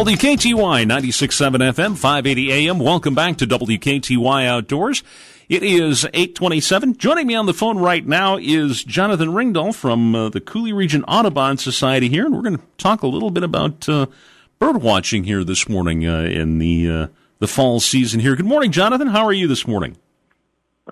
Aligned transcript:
WKTY 0.00 0.86
96.7 0.86 1.74
FM, 1.74 1.94
580 1.94 2.52
AM. 2.52 2.78
Welcome 2.78 3.14
back 3.14 3.36
to 3.36 3.46
WKTY 3.46 4.46
Outdoors. 4.46 5.02
It 5.50 5.62
is 5.62 6.06
827. 6.14 6.96
Joining 6.96 7.26
me 7.26 7.34
on 7.34 7.44
the 7.44 7.52
phone 7.52 7.78
right 7.78 8.06
now 8.06 8.38
is 8.38 8.82
Jonathan 8.82 9.28
Ringdahl 9.28 9.74
from 9.74 10.14
uh, 10.14 10.30
the 10.30 10.40
Coulee 10.40 10.72
Region 10.72 11.04
Audubon 11.04 11.58
Society 11.58 12.08
here, 12.08 12.24
and 12.24 12.34
we're 12.34 12.40
going 12.40 12.56
to 12.56 12.64
talk 12.78 13.02
a 13.02 13.06
little 13.06 13.30
bit 13.30 13.42
about 13.42 13.86
uh, 13.90 14.06
bird 14.58 14.78
watching 14.78 15.24
here 15.24 15.44
this 15.44 15.68
morning 15.68 16.08
uh, 16.08 16.22
in 16.22 16.58
the 16.60 16.90
uh, 16.90 17.06
the 17.38 17.46
fall 17.46 17.78
season 17.78 18.20
here. 18.20 18.34
Good 18.34 18.46
morning, 18.46 18.72
Jonathan. 18.72 19.08
How 19.08 19.26
are 19.26 19.34
you 19.34 19.48
this 19.48 19.66
morning? 19.66 19.98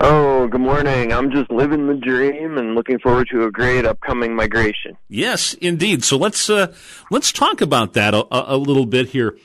Oh, 0.01 0.47
good 0.47 0.61
morning. 0.61 1.13
I'm 1.13 1.33
just 1.33 1.51
living 1.51 1.89
the 1.89 1.95
dream 1.95 2.57
and 2.57 2.77
looking 2.77 3.01
forward 3.01 3.29
to 3.33 3.45
a 3.45 3.51
great 3.51 3.85
upcoming 3.85 4.37
migration. 4.37 4.97
Yes, 5.09 5.55
indeed. 5.55 6.05
So 6.05 6.17
let's 6.17 6.49
uh, 6.49 6.73
let's 7.11 7.33
talk 7.33 7.61
about 7.61 7.95
that 7.95 8.15
a, 8.15 8.25
a 8.31 8.57
little 8.57 8.87
bit 8.87 9.09
here. 9.09 9.37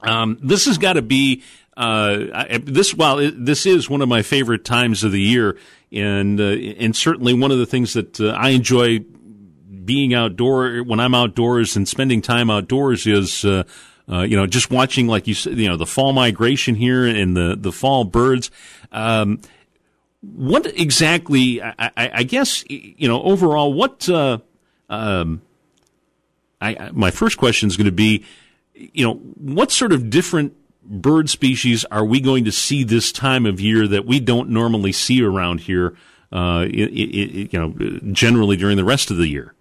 Um, 0.00 0.38
this 0.42 0.66
has 0.66 0.76
got 0.76 0.94
to 0.94 1.02
be 1.02 1.42
uh, 1.74 2.58
this. 2.62 2.94
Well, 2.94 3.30
this 3.34 3.64
is 3.64 3.88
one 3.88 4.02
of 4.02 4.10
my 4.10 4.20
favorite 4.20 4.64
times 4.66 5.04
of 5.04 5.12
the 5.12 5.22
year, 5.22 5.56
and 5.90 6.38
uh, 6.38 6.44
and 6.44 6.94
certainly 6.94 7.32
one 7.32 7.50
of 7.50 7.58
the 7.58 7.66
things 7.66 7.94
that 7.94 8.20
uh, 8.20 8.28
I 8.30 8.50
enjoy 8.50 9.00
being 9.84 10.12
outdoor 10.12 10.80
when 10.82 11.00
I'm 11.00 11.14
outdoors 11.14 11.76
and 11.76 11.88
spending 11.88 12.20
time 12.20 12.50
outdoors 12.50 13.06
is. 13.06 13.44
Uh, 13.44 13.64
uh, 14.10 14.22
you 14.22 14.38
know, 14.38 14.46
just 14.46 14.70
watching, 14.70 15.06
like 15.06 15.26
you 15.26 15.34
said, 15.34 15.58
you 15.58 15.68
know, 15.68 15.76
the 15.76 15.84
fall 15.84 16.14
migration 16.14 16.74
here 16.74 17.04
and 17.04 17.36
the, 17.36 17.54
the 17.60 17.70
fall 17.70 18.04
birds. 18.04 18.50
Um, 18.90 19.38
what 20.20 20.66
exactly? 20.66 21.62
I, 21.62 21.74
I, 21.96 22.22
guess 22.24 22.64
you 22.68 23.06
know 23.08 23.22
overall. 23.22 23.72
What? 23.72 24.08
Uh, 24.08 24.38
um, 24.88 25.42
I, 26.60 26.90
my 26.92 27.10
first 27.10 27.38
question 27.38 27.68
is 27.68 27.76
going 27.76 27.84
to 27.86 27.92
be, 27.92 28.24
you 28.74 29.06
know, 29.06 29.14
what 29.14 29.70
sort 29.70 29.92
of 29.92 30.10
different 30.10 30.54
bird 30.82 31.30
species 31.30 31.84
are 31.86 32.04
we 32.04 32.20
going 32.20 32.44
to 32.46 32.52
see 32.52 32.82
this 32.82 33.12
time 33.12 33.46
of 33.46 33.60
year 33.60 33.86
that 33.86 34.06
we 34.06 34.18
don't 34.18 34.50
normally 34.50 34.92
see 34.92 35.22
around 35.22 35.60
here? 35.60 35.96
Uh, 36.32 36.66
it, 36.68 36.90
it, 36.90 37.52
you 37.52 37.58
know, 37.58 38.00
generally 38.12 38.56
during 38.56 38.76
the 38.76 38.84
rest 38.84 39.10
of 39.10 39.16
the 39.16 39.28
year. 39.28 39.54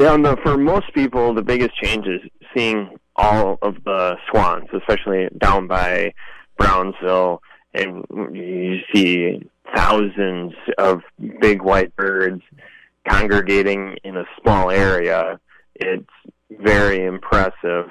Yeah, 0.00 0.16
no, 0.16 0.36
for 0.42 0.58
most 0.58 0.92
people, 0.92 1.32
the 1.32 1.42
biggest 1.42 1.74
change 1.76 2.06
is 2.06 2.20
seeing 2.52 2.98
all 3.16 3.58
of 3.62 3.82
the 3.84 4.16
swans, 4.28 4.68
especially 4.72 5.28
down 5.38 5.68
by 5.68 6.12
Brownsville 6.58 7.40
and 7.74 8.04
you 8.32 8.78
see 8.94 9.42
thousands 9.74 10.54
of 10.78 11.02
big 11.40 11.62
white 11.62 11.94
birds 11.96 12.42
congregating 13.08 13.96
in 14.04 14.16
a 14.16 14.24
small 14.40 14.70
area. 14.70 15.38
It's 15.74 16.08
very 16.50 17.04
impressive. 17.04 17.90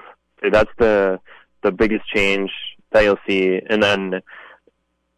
That's 0.51 0.71
the 0.77 1.19
the 1.63 1.71
biggest 1.71 2.07
change 2.07 2.51
that 2.91 3.03
you'll 3.03 3.17
see. 3.27 3.59
And 3.69 3.81
then 3.81 4.21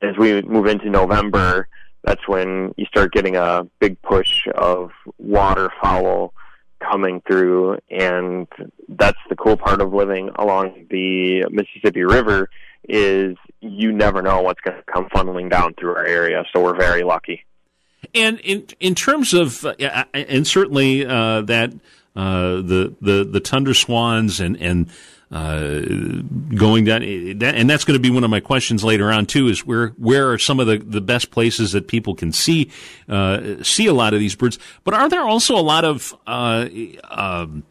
as 0.02 0.16
we 0.18 0.42
move 0.44 0.68
into 0.68 0.90
November, 0.90 1.68
that's 2.04 2.28
when 2.28 2.74
you 2.78 2.86
start 2.86 3.14
getting 3.14 3.36
a 3.36 3.68
big 3.80 4.00
push 4.02 4.48
of 4.56 4.92
waterfowl 5.18 6.34
coming 6.80 7.22
through 7.26 7.80
and 7.90 8.48
that's 8.90 9.18
the 9.30 9.36
cool 9.36 9.58
part 9.58 9.82
of 9.82 9.94
living 9.94 10.30
along 10.36 10.86
the 10.92 11.44
Mississippi 11.50 12.04
River 12.04 12.50
is 12.88 13.38
you 13.62 13.92
never 13.92 14.22
know 14.22 14.42
what's 14.42 14.62
going 14.62 14.78
to 14.78 14.84
come 14.84 15.06
funneling 15.10 15.50
down 15.50 15.74
through 15.74 15.96
our 15.96 16.06
area. 16.06 16.44
So 16.54 16.62
we're 16.62 16.78
very 16.78 17.04
lucky. 17.04 17.46
And 18.14 18.40
in 18.42 18.68
in 18.80 18.96
terms 18.96 19.34
of, 19.34 19.66
uh, 19.66 20.04
and 20.14 20.46
certainly 20.46 21.06
uh, 21.06 21.42
that 21.42 21.74
uh, 22.16 22.56
the 22.56 22.96
the 23.02 23.24
the 23.24 23.40
tundra 23.40 23.74
swans 23.74 24.40
and 24.40 24.56
and 24.58 24.90
uh, 25.32 25.72
going 26.56 26.86
down, 26.86 27.02
that, 27.40 27.56
and 27.56 27.70
that's 27.70 27.84
going 27.84 27.96
to 27.96 28.02
be 28.02 28.12
one 28.12 28.24
of 28.24 28.30
my 28.30 28.40
questions 28.40 28.84
later 28.84 29.12
on 29.12 29.26
too. 29.26 29.48
Is 29.48 29.66
where 29.66 29.90
where 29.98 30.32
are 30.32 30.38
some 30.38 30.60
of 30.60 30.68
the, 30.68 30.78
the 30.78 31.02
best 31.02 31.32
places 31.32 31.72
that 31.72 31.88
people 31.88 32.16
can 32.16 32.32
see 32.32 32.72
uh, 33.10 33.64
see 33.64 33.88
a 33.88 33.94
lot 33.94 34.14
of 34.14 34.20
these 34.20 34.36
birds? 34.36 34.60
But 34.84 34.94
are 34.94 35.10
there 35.10 35.24
also 35.24 35.58
a 35.58 35.62
lot 35.62 35.84
of 35.84 36.16
uh, 36.28 36.68
um, 37.10 37.64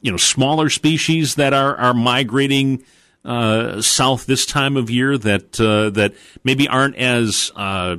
you 0.00 0.10
know 0.10 0.16
smaller 0.16 0.68
species 0.70 1.36
that 1.36 1.54
are 1.54 1.76
are 1.76 1.94
migrating? 1.94 2.82
Uh, 3.28 3.82
south 3.82 4.26
this 4.26 4.46
time 4.46 4.76
of 4.76 4.88
year 4.90 5.18
that 5.18 5.60
uh, 5.60 5.90
that 5.90 6.14
maybe 6.44 6.66
aren't 6.66 6.96
as 6.96 7.52
uh, 7.54 7.96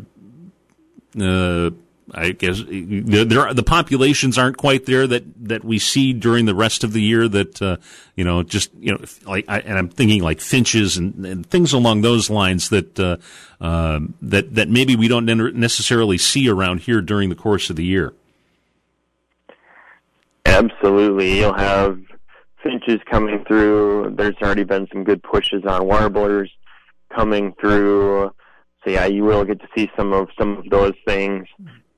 uh 1.19 1.69
I 2.12 2.31
guess 2.31 2.63
there 2.67 3.53
the 3.53 3.63
populations 3.63 4.40
aren't 4.40 4.57
quite 4.57 4.88
there 4.88 5.06
that, 5.06 5.47
that 5.47 5.63
we 5.63 5.78
see 5.78 6.13
during 6.13 6.45
the 6.45 6.56
rest 6.56 6.84
of 6.84 6.94
the 6.94 7.01
year. 7.01 7.28
That 7.28 7.62
uh, 7.62 7.78
you 8.16 8.23
know, 8.23 8.41
just 8.41 8.73
you 8.79 8.94
know, 8.94 9.06
like 9.28 9.45
I, 9.47 9.59
and 9.59 9.78
I'm 9.78 9.90
thinking 9.90 10.23
like 10.23 10.41
finches 10.41 10.97
and, 10.97 11.23
and 11.23 11.46
things 11.46 11.73
along 11.73 12.01
those 12.01 12.29
lines 12.29 12.69
that 12.69 13.00
uh, 13.00 13.17
um, 13.61 14.16
that 14.23 14.56
that 14.56 14.69
maybe 14.69 14.96
we 14.96 15.07
don't 15.07 15.25
necessarily 15.25 16.17
see 16.17 16.50
around 16.50 16.81
here 16.81 17.01
during 17.01 17.29
the 17.29 17.35
course 17.35 17.69
of 17.69 17.75
the 17.75 17.85
year. 17.85 18.13
Absolutely, 20.46 21.38
you'll 21.40 21.53
have 21.53 22.00
finches 22.64 23.00
coming 23.09 23.44
through. 23.46 24.16
There's 24.18 24.36
already 24.42 24.64
been 24.64 24.88
some 24.92 25.03
good 25.03 25.24
pushes 25.24 25.64
on 25.66 25.86
warblers 25.86 26.52
coming 27.16 27.53
through. 27.59 28.31
So 28.84 28.92
yeah, 28.92 29.06
you 29.06 29.24
will 29.24 29.44
get 29.46 29.59
to 29.62 29.68
see 29.75 29.90
some 29.97 30.14
of 30.14 30.30
some 30.40 30.58
of 30.58 30.70
those 30.70 30.94
things. 31.08 31.47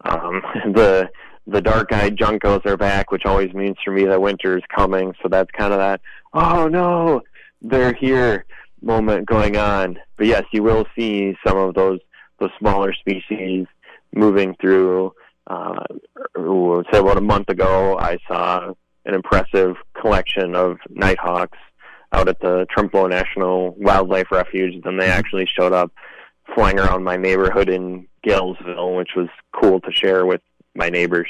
Um, 0.05 0.41
the 0.73 1.09
the 1.47 1.61
dark-eyed 1.61 2.17
juncos 2.17 2.65
are 2.65 2.77
back, 2.77 3.11
which 3.11 3.25
always 3.25 3.53
means 3.53 3.75
for 3.83 3.91
me 3.91 4.05
that 4.05 4.21
winter 4.21 4.57
is 4.57 4.63
coming. 4.75 5.13
So 5.21 5.29
that's 5.29 5.49
kind 5.51 5.73
of 5.73 5.79
that. 5.79 6.01
Oh 6.33 6.67
no, 6.67 7.21
they're 7.61 7.93
here 7.93 8.45
moment 8.81 9.27
going 9.27 9.57
on. 9.57 9.99
But 10.17 10.27
yes, 10.27 10.43
you 10.51 10.63
will 10.63 10.85
see 10.95 11.35
some 11.45 11.57
of 11.57 11.75
those 11.75 11.99
those 12.39 12.51
smaller 12.59 12.93
species 12.93 13.67
moving 14.13 14.55
through. 14.59 15.13
Uh, 15.47 15.83
say 16.91 16.99
about 16.99 17.17
a 17.17 17.21
month 17.21 17.49
ago, 17.49 17.97
I 17.97 18.17
saw 18.27 18.73
an 19.05 19.13
impressive 19.13 19.75
collection 19.99 20.55
of 20.55 20.77
nighthawks 20.89 21.57
out 22.11 22.27
at 22.27 22.39
the 22.39 22.65
Trempealeau 22.75 23.09
National 23.09 23.71
Wildlife 23.75 24.31
Refuge. 24.31 24.81
Then 24.83 24.97
they 24.97 25.05
mm-hmm. 25.05 25.19
actually 25.19 25.47
showed 25.47 25.73
up 25.73 25.91
flying 26.53 26.79
around 26.79 27.03
my 27.03 27.17
neighborhood 27.17 27.69
in 27.69 28.07
Galesville, 28.25 28.95
which 28.97 29.11
was 29.15 29.29
cool 29.53 29.79
to 29.81 29.91
share 29.91 30.25
with 30.25 30.41
my 30.75 30.89
neighbors. 30.89 31.29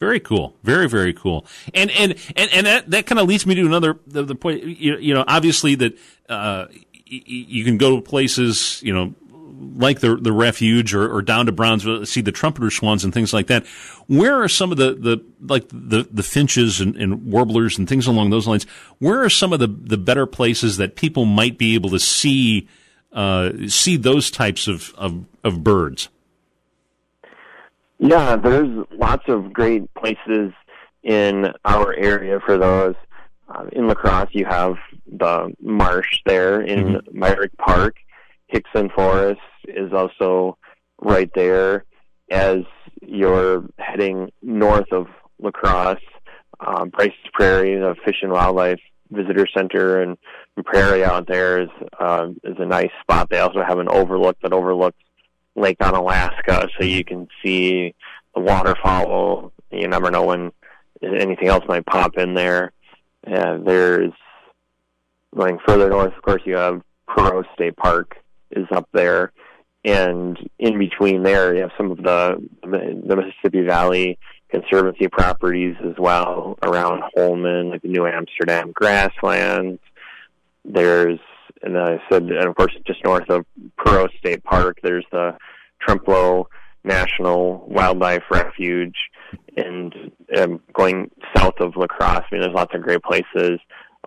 Very 0.00 0.20
cool, 0.20 0.56
very 0.64 0.88
very 0.88 1.12
cool, 1.12 1.46
and 1.72 1.88
and 1.92 2.16
and, 2.34 2.50
and 2.52 2.66
that 2.66 2.90
that 2.90 3.06
kind 3.06 3.20
of 3.20 3.28
leads 3.28 3.46
me 3.46 3.54
to 3.54 3.64
another 3.64 4.00
the, 4.04 4.24
the 4.24 4.34
point. 4.34 4.64
You, 4.64 4.96
you 4.96 5.14
know, 5.14 5.24
obviously 5.28 5.76
that 5.76 5.96
uh, 6.28 6.66
you 7.06 7.64
can 7.64 7.76
go 7.76 7.96
to 7.96 8.02
places, 8.02 8.82
you 8.82 8.92
know, 8.92 9.14
like 9.76 10.00
the 10.00 10.16
the 10.16 10.32
refuge 10.32 10.94
or, 10.94 11.12
or 11.12 11.22
down 11.22 11.46
to 11.46 11.52
Brownsville, 11.52 12.04
see 12.06 12.20
the 12.20 12.32
trumpeter 12.32 12.70
swans 12.70 13.04
and 13.04 13.14
things 13.14 13.32
like 13.32 13.46
that. 13.46 13.66
Where 14.06 14.42
are 14.42 14.48
some 14.48 14.72
of 14.72 14.78
the, 14.78 14.94
the 14.94 15.24
like 15.40 15.68
the, 15.68 16.06
the 16.10 16.22
finches 16.22 16.80
and, 16.80 16.96
and 16.96 17.30
warblers 17.30 17.78
and 17.78 17.88
things 17.88 18.06
along 18.06 18.30
those 18.30 18.46
lines? 18.46 18.64
Where 18.98 19.22
are 19.22 19.30
some 19.30 19.52
of 19.52 19.60
the, 19.60 19.68
the 19.68 19.98
better 19.98 20.26
places 20.26 20.76
that 20.76 20.96
people 20.96 21.24
might 21.24 21.58
be 21.58 21.74
able 21.74 21.90
to 21.90 21.98
see 21.98 22.68
uh, 23.12 23.50
see 23.68 23.96
those 23.96 24.30
types 24.30 24.68
of, 24.68 24.92
of, 24.96 25.24
of 25.44 25.62
birds? 25.62 26.08
Yeah, 27.98 28.36
there's 28.36 28.86
lots 28.90 29.24
of 29.28 29.52
great 29.52 29.92
places 29.94 30.52
in 31.02 31.52
our 31.64 31.94
area 31.94 32.40
for 32.40 32.58
those. 32.58 32.94
Uh, 33.48 33.66
in 33.72 33.86
La 33.86 33.94
Crosse, 33.94 34.30
you 34.32 34.44
have 34.44 34.76
the 35.06 35.54
marsh 35.60 36.20
there 36.24 36.62
in 36.62 36.84
mm-hmm. 36.84 37.18
Myrick 37.18 37.56
Park. 37.58 37.96
Hixon 38.52 38.90
Forest 38.90 39.40
is 39.66 39.92
also 39.92 40.58
right 41.00 41.30
there 41.34 41.84
as 42.30 42.58
you're 43.00 43.64
heading 43.78 44.30
north 44.42 44.92
of 44.92 45.06
La 45.40 45.50
Crosse. 45.50 45.98
Um, 46.60 46.90
Brice's 46.90 47.14
Prairie, 47.32 47.76
the 47.76 47.96
Fish 48.04 48.18
and 48.22 48.30
Wildlife 48.30 48.78
Visitor 49.10 49.46
Center 49.54 50.02
and 50.02 50.16
Prairie 50.64 51.04
out 51.04 51.26
there 51.26 51.62
is 51.62 51.68
uh, 51.98 52.28
is 52.44 52.56
a 52.58 52.66
nice 52.66 52.90
spot. 53.00 53.28
They 53.30 53.38
also 53.38 53.62
have 53.66 53.78
an 53.78 53.88
overlook 53.88 54.36
that 54.42 54.52
overlooks 54.52 54.98
Lake 55.56 55.78
Onalaska, 55.78 56.68
so 56.78 56.84
you 56.84 57.04
can 57.04 57.28
see 57.44 57.94
the 58.34 58.40
waterfowl. 58.40 59.52
You 59.70 59.88
never 59.88 60.10
know 60.10 60.24
when 60.24 60.52
anything 61.02 61.48
else 61.48 61.64
might 61.66 61.86
pop 61.86 62.16
in 62.16 62.34
there. 62.34 62.72
Uh, 63.26 63.58
there's 63.64 64.12
going 65.34 65.58
further 65.66 65.88
north, 65.88 66.14
of 66.14 66.22
course, 66.22 66.42
you 66.44 66.56
have 66.56 66.82
Perrot 67.08 67.44
State 67.54 67.76
Park, 67.76 68.16
is 68.52 68.66
up 68.70 68.88
there, 68.92 69.32
and 69.84 70.38
in 70.58 70.78
between 70.78 71.22
there, 71.22 71.54
you 71.54 71.62
have 71.62 71.72
some 71.76 71.90
of 71.90 71.98
the 71.98 72.36
the 72.62 73.16
Mississippi 73.16 73.62
Valley 73.66 74.18
Conservancy 74.48 75.08
properties 75.08 75.76
as 75.82 75.94
well 75.98 76.58
around 76.62 77.02
Holmen, 77.14 77.70
like 77.70 77.82
the 77.82 77.88
New 77.88 78.06
Amsterdam 78.06 78.70
grasslands. 78.72 79.80
There's, 80.64 81.18
and 81.62 81.76
I 81.78 81.98
said, 82.10 82.24
and 82.24 82.46
of 82.46 82.54
course, 82.54 82.76
just 82.86 83.02
north 83.02 83.28
of 83.30 83.44
Perrot 83.78 84.10
State 84.18 84.44
Park, 84.44 84.78
there's 84.82 85.06
the 85.10 85.36
Trempealeau 85.86 86.44
National 86.84 87.66
Wildlife 87.66 88.24
Refuge, 88.30 88.96
and 89.56 89.94
um, 90.36 90.60
going 90.74 91.10
south 91.34 91.54
of 91.60 91.74
La 91.76 91.86
Crosse. 91.86 92.24
I 92.30 92.34
mean, 92.34 92.42
there's 92.42 92.54
lots 92.54 92.74
of 92.74 92.82
great 92.82 93.02
places 93.02 93.58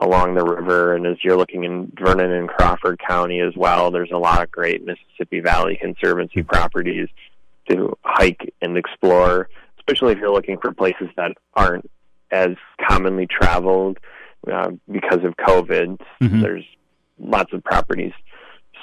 along 0.01 0.35
the 0.35 0.43
river, 0.43 0.95
and 0.95 1.05
as 1.05 1.17
you're 1.23 1.37
looking 1.37 1.63
in 1.63 1.91
Vernon 1.97 2.31
and 2.31 2.49
Crawford 2.49 2.99
County 2.99 3.39
as 3.39 3.53
well, 3.55 3.91
there's 3.91 4.11
a 4.11 4.17
lot 4.17 4.43
of 4.43 4.51
great 4.51 4.83
Mississippi 4.83 5.39
Valley 5.39 5.77
Conservancy 5.81 6.43
properties 6.43 7.07
to 7.69 7.97
hike 8.03 8.53
and 8.61 8.77
explore, 8.77 9.49
especially 9.79 10.13
if 10.13 10.19
you're 10.19 10.33
looking 10.33 10.57
for 10.57 10.73
places 10.73 11.07
that 11.15 11.31
aren't 11.53 11.89
as 12.31 12.55
commonly 12.89 13.27
traveled 13.27 13.97
uh, 14.51 14.71
because 14.91 15.23
of 15.23 15.35
COVID. 15.37 15.99
Mm-hmm. 16.21 16.41
There's 16.41 16.65
lots 17.17 17.53
of 17.53 17.63
properties 17.63 18.13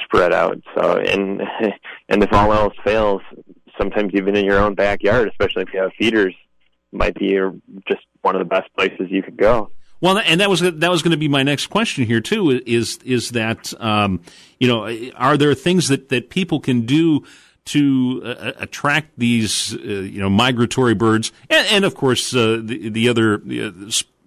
spread 0.05 0.32
out. 0.32 0.61
So, 0.75 0.97
and 0.97 1.43
and 2.08 2.23
if 2.23 2.32
all 2.32 2.53
else 2.53 2.75
fails, 2.85 3.23
sometimes 3.79 4.12
even 4.15 4.37
in 4.37 4.44
your 4.44 4.58
own 4.58 4.75
backyard, 4.75 5.29
especially 5.29 5.62
if 5.62 5.75
you 5.75 5.81
have 5.81 5.93
feeders, 5.99 6.35
might 6.91 7.15
be 7.15 7.38
just 7.88 8.03
one 8.23 8.35
of 8.35 8.41
the 8.41 8.47
best 8.47 8.73
places 8.76 9.08
you 9.11 9.23
could 9.23 9.37
go. 9.37 9.70
Well, 10.03 10.19
and 10.19 10.41
that 10.41 10.51
was 10.51 10.61
that 10.61 10.91
was 10.91 11.01
going 11.01 11.13
to 11.13 11.17
be 11.17 11.29
my 11.29 11.45
next 11.45 11.69
question 11.69 12.05
here 12.05 12.21
too. 12.21 12.61
Is 12.67 12.99
is 13.05 13.31
that 13.31 13.73
um, 13.81 14.21
you 14.59 14.67
know 14.67 14.93
are 15.15 15.37
there 15.37 15.55
things 15.55 15.89
that 15.89 16.09
that 16.09 16.29
people 16.29 16.59
can 16.59 16.85
do 16.85 17.25
to 17.67 18.21
uh, 18.25 18.53
attract 18.57 19.13
these 19.17 19.75
uh, 19.77 19.79
you 19.79 20.21
know 20.21 20.29
migratory 20.29 20.95
birds 20.95 21.31
and, 21.49 21.67
and 21.71 21.85
of 21.85 21.95
course 21.95 22.35
uh, 22.35 22.61
the 22.61 22.89
the 22.89 23.09
other 23.09 23.39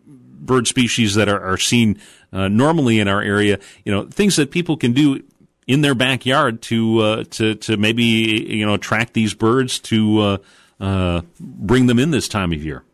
bird 0.07 0.65
species 0.67 1.15
that 1.15 1.27
are, 1.27 1.41
are 1.41 1.57
seen 1.57 1.99
uh, 2.31 2.47
normally 2.47 3.01
in 3.01 3.09
our 3.09 3.21
area? 3.21 3.59
You 3.83 3.91
know 3.91 4.05
things 4.05 4.37
that 4.37 4.51
people 4.51 4.77
can 4.77 4.93
do 4.93 5.23
in 5.67 5.81
their 5.81 5.95
backyard 5.95 6.61
to 6.63 6.99
uh, 6.99 7.23
to 7.31 7.55
to 7.55 7.75
maybe 7.75 8.03
you 8.03 8.65
know 8.65 8.75
attract 8.75 9.13
these 9.13 9.33
birds 9.33 9.79
to 9.79 10.39
uh, 10.79 11.21
bring 11.37 11.87
them 11.87 11.99
in 11.99 12.11
this 12.11 12.29
time 12.29 12.53
of 12.53 12.63
year. 12.63 12.85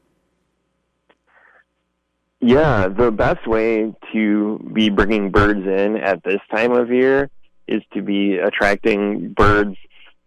Yeah, 2.41 2.87
the 2.87 3.11
best 3.11 3.45
way 3.45 3.93
to 4.13 4.71
be 4.73 4.89
bringing 4.89 5.29
birds 5.29 5.65
in 5.65 5.95
at 5.97 6.23
this 6.23 6.39
time 6.49 6.71
of 6.71 6.89
year 6.89 7.29
is 7.67 7.83
to 7.93 8.01
be 8.01 8.37
attracting 8.37 9.33
birds 9.33 9.77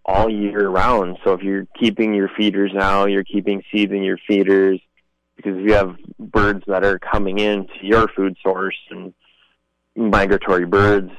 all 0.05 0.31
year 0.31 0.69
round. 0.69 1.19
So 1.25 1.33
if 1.33 1.43
you're 1.43 1.67
keeping 1.79 2.15
your 2.15 2.31
feeders 2.37 2.73
out, 2.77 3.07
you're 3.07 3.25
keeping 3.25 3.65
seeds 3.73 3.93
in 3.93 4.05
your 4.05 4.19
feeders 4.29 4.81
because 5.35 5.59
if 5.59 5.67
you 5.67 5.75
have 5.75 5.97
birds 6.21 6.63
that 6.69 6.85
are 6.85 7.01
coming 7.01 7.41
in 7.41 7.67
to 7.67 7.87
your 7.87 8.07
food 8.07 8.37
source 8.41 8.79
and 8.91 9.13
migratory 9.97 10.67
birds 10.67 11.11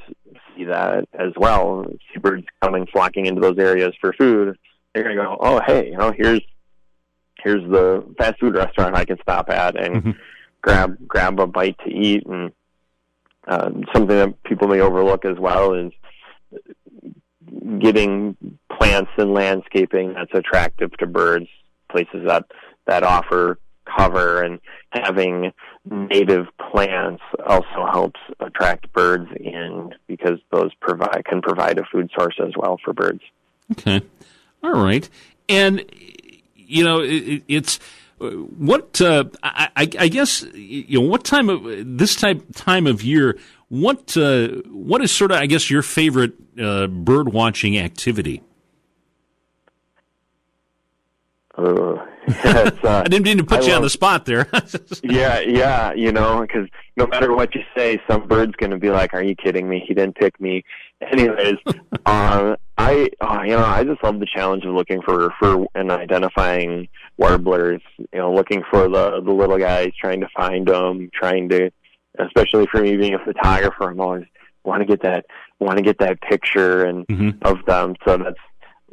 see 0.55 0.63
that 0.63 1.09
as 1.13 1.33
well. 1.35 1.85
See 2.13 2.19
birds 2.19 2.45
coming 2.61 2.87
flocking 2.87 3.25
into 3.25 3.41
those 3.41 3.57
areas 3.57 3.93
for 3.99 4.13
food. 4.13 4.57
They're 4.93 5.03
gonna 5.03 5.15
go, 5.15 5.37
oh 5.41 5.59
hey, 5.67 5.89
you 5.89 5.97
know, 5.97 6.13
here's 6.15 6.41
here's 7.43 7.69
the 7.69 8.05
fast 8.17 8.39
food 8.39 8.55
restaurant 8.55 8.95
I 8.95 9.03
can 9.03 9.17
stop 9.21 9.49
at 9.49 9.75
and 9.75 9.95
mm-hmm 9.95 10.11
grab 10.65 10.97
grab 11.07 11.39
a 11.39 11.47
bite 11.47 11.77
to 11.85 11.91
eat. 11.91 12.25
And 12.25 12.51
uh, 13.47 13.69
something 13.93 14.17
that 14.17 14.43
people 14.43 14.67
may 14.67 14.81
overlook 14.81 15.23
as 15.23 15.37
well 15.37 15.73
is 15.73 15.91
getting 17.79 18.35
plants 18.71 19.11
and 19.17 19.33
landscaping 19.33 20.13
that's 20.13 20.33
attractive 20.33 20.91
to 20.97 21.05
birds, 21.05 21.47
places 21.89 22.25
that 22.27 22.45
that 22.87 23.03
offer 23.03 23.59
cover 23.97 24.41
and 24.41 24.59
having 24.91 25.53
native 25.85 26.47
plants 26.71 27.21
also 27.45 27.85
helps 27.91 28.19
attract 28.39 28.91
birds 28.93 29.29
in 29.39 29.93
because 30.07 30.39
those 30.51 30.73
provide 30.81 31.23
can 31.25 31.41
provide 31.41 31.77
a 31.77 31.83
food 31.91 32.09
source 32.17 32.35
as 32.43 32.53
well 32.57 32.79
for 32.83 32.93
birds. 32.93 33.21
Okay, 33.73 34.01
all 34.63 34.83
right, 34.83 35.07
and 35.47 35.85
you 36.55 36.83
know 36.83 37.01
it, 37.01 37.43
it's 37.47 37.79
what 38.17 39.01
uh, 39.01 39.25
I, 39.43 39.69
I, 39.75 40.07
guess 40.07 40.43
you 40.53 41.01
know 41.01 41.07
what 41.07 41.23
time 41.25 41.49
of 41.49 41.63
this 41.97 42.15
type 42.15 42.43
time 42.53 42.87
of 42.87 43.03
year? 43.03 43.37
What 43.67 44.15
uh, 44.15 44.47
what 44.69 45.01
is 45.01 45.11
sort 45.11 45.31
of 45.31 45.37
I 45.37 45.47
guess 45.47 45.69
your 45.69 45.81
favorite 45.81 46.33
uh, 46.59 46.87
bird 46.87 47.33
watching 47.33 47.77
activity? 47.77 48.41
Uh, 52.27 52.63
I 52.83 53.03
didn't 53.03 53.23
mean 53.23 53.37
to 53.37 53.43
put 53.43 53.59
I 53.59 53.61
you 53.61 53.67
love, 53.69 53.77
on 53.77 53.81
the 53.83 53.89
spot 53.89 54.25
there. 54.25 54.47
yeah, 55.03 55.39
yeah, 55.39 55.93
you 55.93 56.11
know, 56.11 56.41
because 56.41 56.67
no 56.97 57.07
matter 57.07 57.33
what 57.33 57.53
you 57.53 57.61
say, 57.77 58.01
some 58.09 58.27
bird's 58.27 58.55
going 58.55 58.71
to 58.71 58.77
be 58.77 58.89
like, 58.89 59.13
"Are 59.13 59.23
you 59.23 59.35
kidding 59.35 59.69
me? 59.69 59.83
He 59.87 59.93
didn't 59.93 60.15
pick 60.15 60.39
me." 60.41 60.63
Anyways, 61.01 61.55
uh, 62.05 62.55
I, 62.77 63.09
uh, 63.21 63.41
you 63.43 63.51
know, 63.51 63.63
I 63.63 63.83
just 63.83 64.03
love 64.03 64.19
the 64.19 64.25
challenge 64.25 64.65
of 64.65 64.73
looking 64.73 65.01
for 65.01 65.31
for 65.39 65.65
and 65.75 65.91
identifying 65.91 66.87
warblers. 67.17 67.81
You 67.97 68.19
know, 68.19 68.33
looking 68.33 68.63
for 68.69 68.89
the 68.89 69.21
the 69.23 69.31
little 69.31 69.57
guys, 69.57 69.91
trying 69.99 70.21
to 70.21 70.29
find 70.35 70.67
them, 70.67 71.09
trying 71.13 71.49
to, 71.49 71.71
especially 72.19 72.67
for 72.71 72.81
me 72.81 72.97
being 72.97 73.15
a 73.15 73.23
photographer, 73.23 73.89
I'm 73.89 73.99
always 73.99 74.25
want 74.63 74.81
to 74.81 74.85
get 74.85 75.03
that 75.03 75.25
want 75.59 75.77
to 75.77 75.83
get 75.83 75.99
that 75.99 76.21
picture 76.21 76.83
and 76.83 77.07
mm-hmm. 77.07 77.29
of 77.43 77.65
them. 77.65 77.95
So 78.05 78.17
that's 78.17 78.39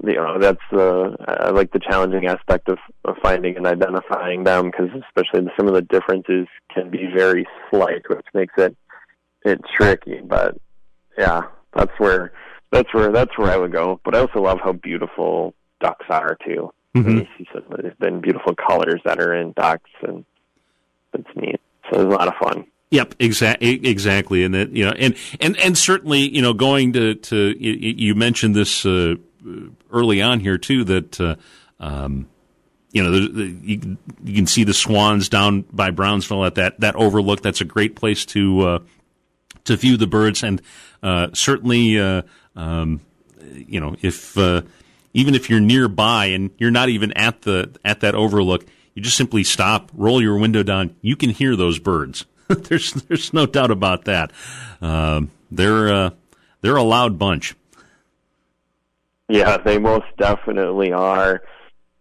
you 0.05 0.15
know 0.15 0.39
that's 0.39 0.61
uh, 0.73 1.17
I 1.29 1.51
like 1.51 1.73
the 1.73 1.81
challenging 1.81 2.27
aspect 2.27 2.69
of, 2.69 2.79
of 3.05 3.17
finding 3.23 3.57
and 3.57 3.67
identifying 3.67 4.45
them 4.45 4.71
because 4.71 4.89
especially 5.09 5.51
some 5.57 5.69
of 5.69 5.75
the 5.75 5.83
differences 5.83 6.47
can 6.75 6.91
be 6.91 7.09
very 7.15 7.47
slight, 7.71 8.03
which 8.09 8.27
makes 8.35 8.55
it 8.57 8.77
it 9.45 9.61
tricky. 9.77 10.21
But 10.25 10.57
yeah, 11.19 11.43
that's 11.75 11.93
where 11.99 12.33
that's 12.71 12.93
where 12.95 13.13
that's 13.13 13.37
where 13.37 13.51
I 13.51 13.57
would 13.57 13.73
go. 13.73 14.01
But 14.05 14.15
I 14.15 14.21
also 14.21 14.41
love 14.41 14.59
how 14.63 14.73
beautiful 14.73 15.55
ducks 15.81 16.07
are 16.09 16.37
too. 16.45 16.73
Mm-hmm. 16.95 17.19
You 17.19 17.27
see 17.39 17.49
some 17.53 17.65
there's 17.81 17.97
been 17.97 18.21
beautiful 18.21 18.55
colors 18.55 19.01
that 19.05 19.19
are 19.19 19.35
in 19.35 19.53
ducks, 19.53 19.91
and 20.03 20.25
it's 21.15 21.29
neat. 21.35 21.61
So 21.91 22.01
it's 22.01 22.05
a 22.05 22.17
lot 22.17 22.29
of 22.29 22.35
fun. 22.35 22.67
Yep, 22.91 23.15
exactly, 23.19 23.87
exactly, 23.89 24.45
and 24.45 24.55
that 24.55 24.77
you 24.77 24.85
know, 24.85 24.93
and 24.93 25.17
and 25.41 25.57
and 25.59 25.79
certainly, 25.79 26.29
you 26.29 26.43
know, 26.43 26.53
going 26.53 26.93
to 26.93 27.15
to 27.15 27.57
you, 27.59 27.95
you 27.97 28.15
mentioned 28.15 28.55
this 28.55 28.85
uh, 28.85 29.15
early 29.91 30.21
on 30.21 30.41
here 30.41 30.59
too 30.59 30.85
that 30.85 31.19
uh, 31.19 31.37
um, 31.81 32.29
you 32.91 33.03
know 33.03 33.11
the, 33.11 33.29
the, 33.29 33.45
you, 33.45 33.97
you, 34.23 34.35
can 34.35 34.47
see 34.47 34.65
the 34.65 34.75
swans 34.75 35.31
down 35.31 35.63
by 35.73 35.91
Brownsville 35.91 36.45
at 36.45 36.57
that 36.57 36.81
that 36.81 36.95
overlook. 36.97 37.41
That's 37.41 37.63
a 37.63 37.65
great 37.65 37.97
place 37.97 38.27
to 38.27 38.61
uh, 38.61 38.79
to 39.65 39.77
view 39.77 39.97
the 39.97 40.07
birds, 40.07 40.43
and 40.43 40.61
uh, 41.03 41.29
certainly, 41.33 41.99
uh, 41.99 42.23
um, 42.57 43.01
you 43.41 43.81
know, 43.81 43.97
if 44.03 44.37
uh, 44.37 44.63
even 45.15 45.35
if 45.35 45.51
you're 45.51 45.61
nearby 45.61 46.27
and 46.27 46.51
you're 46.59 46.71
not 46.71 46.89
even 46.89 47.13
at 47.13 47.43
the 47.43 47.75
at 47.85 48.01
that 48.01 48.15
overlook, 48.15 48.65
you 48.95 49.03
just 49.03 49.17
simply 49.17 49.45
stop, 49.45 49.91
roll 49.95 50.21
your 50.21 50.39
window 50.39 50.63
down. 50.63 50.97
You 51.01 51.17
can 51.17 51.31
hear 51.31 51.57
those 51.57 51.79
birds. 51.79 52.27
there's 52.49 52.93
there's 52.93 53.33
no 53.33 53.47
doubt 53.47 53.71
about 53.71 54.05
that. 54.05 54.33
Uh, 54.81 55.23
they're 55.51 55.93
uh, 55.93 56.11
they're 56.61 56.77
a 56.77 56.83
loud 56.83 57.19
bunch. 57.19 57.55
Yeah, 59.29 59.57
they 59.59 59.79
most 59.79 60.07
definitely 60.19 60.93
are. 60.93 61.43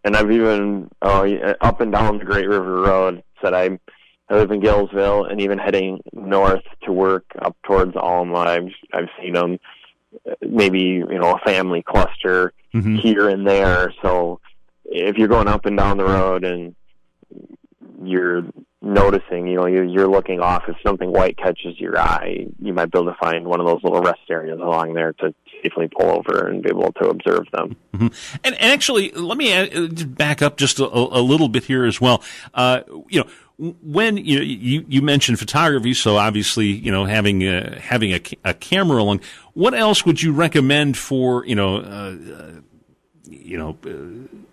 And 0.04 0.16
I've 0.16 0.30
even 0.32 0.90
oh, 1.00 1.54
up 1.60 1.80
and 1.80 1.92
down 1.92 2.18
the 2.18 2.24
Great 2.24 2.48
River 2.48 2.80
Road 2.80 3.22
said 3.40 3.54
I 3.54 3.78
I 4.28 4.36
live 4.36 4.50
in 4.50 4.60
Galesville, 4.60 5.30
and 5.30 5.40
even 5.40 5.58
heading 5.58 6.00
north 6.12 6.64
to 6.84 6.92
work 6.92 7.24
up 7.40 7.56
towards 7.64 7.96
Alma, 7.96 8.38
I've 8.38 8.70
I've 8.92 9.08
seen 9.20 9.34
them. 9.34 9.58
Maybe 10.40 10.80
you 10.80 11.18
know 11.18 11.36
a 11.36 11.38
family 11.38 11.82
cluster 11.82 12.52
mm-hmm. 12.74 12.96
here 12.96 13.28
and 13.28 13.46
there. 13.46 13.92
So 14.02 14.40
if 14.84 15.16
you're 15.16 15.28
going 15.28 15.48
up 15.48 15.66
and 15.66 15.76
down 15.76 15.96
the 15.96 16.04
road 16.04 16.44
and 16.44 16.74
you're 18.02 18.42
noticing, 18.82 19.46
you 19.46 19.56
know, 19.56 19.66
you're, 19.66 19.84
you're 19.84 20.08
looking 20.08 20.40
off. 20.40 20.64
If 20.66 20.76
something 20.84 21.10
white 21.10 21.36
catches 21.36 21.78
your 21.78 21.98
eye, 21.98 22.46
you 22.58 22.72
might 22.72 22.90
be 22.90 22.98
able 22.98 23.12
to 23.12 23.18
find 23.18 23.46
one 23.46 23.60
of 23.60 23.66
those 23.66 23.82
little 23.82 24.00
rest 24.00 24.20
areas 24.28 24.58
along 24.58 24.94
there 24.94 25.12
to 25.14 25.34
safely 25.62 25.88
pull 25.88 26.10
over 26.10 26.48
and 26.48 26.62
be 26.62 26.70
able 26.70 26.92
to 26.94 27.08
observe 27.08 27.46
them. 27.52 27.76
Mm-hmm. 27.94 28.08
And, 28.42 28.54
and, 28.56 28.72
actually, 28.72 29.12
let 29.12 29.38
me 29.38 29.52
add, 29.52 30.16
back 30.16 30.42
up 30.42 30.56
just 30.56 30.80
a, 30.80 30.84
a, 30.84 31.22
little 31.22 31.48
bit 31.48 31.64
here 31.64 31.84
as 31.84 32.00
well. 32.00 32.22
Uh, 32.52 32.80
you 33.08 33.20
know, 33.20 33.30
when 33.58 34.16
you, 34.16 34.40
you 34.40 34.84
you 34.88 35.02
mentioned 35.02 35.38
photography, 35.38 35.94
so 35.94 36.16
obviously 36.16 36.66
you 36.66 36.90
know 36.90 37.04
having 37.04 37.42
a, 37.42 37.78
having 37.80 38.12
a, 38.12 38.20
a 38.44 38.54
camera 38.54 39.00
along. 39.02 39.20
What 39.54 39.74
else 39.74 40.04
would 40.06 40.22
you 40.22 40.32
recommend 40.32 40.96
for 40.96 41.44
you 41.46 41.54
know? 41.54 41.76
Uh, 41.78 42.60
you 43.28 43.56
know, 43.56 43.76
uh, 43.86 43.90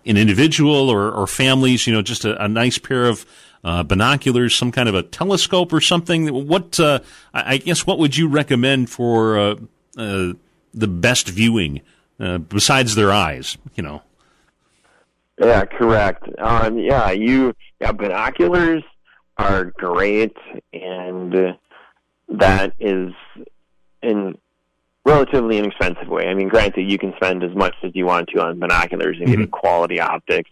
an 0.06 0.16
individual 0.16 0.90
or, 0.90 1.12
or 1.12 1.26
families, 1.26 1.86
you 1.86 1.92
know, 1.92 2.02
just 2.02 2.24
a, 2.24 2.42
a 2.42 2.48
nice 2.48 2.78
pair 2.78 3.06
of 3.06 3.26
uh, 3.62 3.82
binoculars, 3.82 4.54
some 4.54 4.72
kind 4.72 4.88
of 4.88 4.94
a 4.94 5.02
telescope 5.02 5.72
or 5.72 5.80
something. 5.80 6.46
What 6.46 6.80
uh, 6.80 7.00
I 7.32 7.58
guess 7.58 7.86
what 7.86 7.98
would 7.98 8.16
you 8.16 8.28
recommend 8.28 8.90
for 8.90 9.38
uh, 9.38 9.54
uh 9.96 10.32
the 10.72 10.86
best 10.86 11.28
viewing 11.28 11.80
uh, 12.18 12.38
besides 12.38 12.94
their 12.94 13.12
eyes? 13.12 13.58
You 13.74 13.82
know. 13.82 14.02
Yeah, 15.40 15.64
correct. 15.64 16.28
Um, 16.38 16.78
yeah, 16.78 17.10
you 17.10 17.54
yeah 17.80 17.92
binoculars 17.92 18.82
are 19.38 19.64
great, 19.64 20.36
and 20.74 21.56
that 22.28 22.74
is 22.78 23.12
in 24.02 24.36
relatively 25.06 25.56
inexpensive 25.56 26.08
way. 26.08 26.26
I 26.26 26.34
mean, 26.34 26.48
granted, 26.48 26.90
you 26.90 26.98
can 26.98 27.14
spend 27.16 27.42
as 27.42 27.54
much 27.54 27.74
as 27.82 27.92
you 27.94 28.04
want 28.04 28.28
to 28.28 28.42
on 28.42 28.58
binoculars 28.58 29.16
and 29.18 29.28
mm-hmm. 29.28 29.40
get 29.42 29.50
quality 29.50 29.98
optics. 29.98 30.50